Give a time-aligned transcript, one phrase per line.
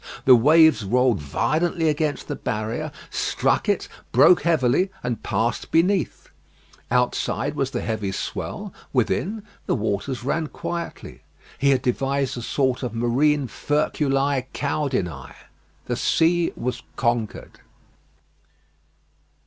[0.25, 6.29] The waves rolled violently against the barrier, struck it, broke heavily and passed beneath.
[6.89, 11.21] Outside was the heavy swell; within, the waters ran quietly.
[11.59, 15.35] He had devised a sort of marine Furculæ caudinæ.
[15.85, 17.59] The sea was conquered.